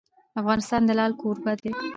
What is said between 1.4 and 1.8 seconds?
دی.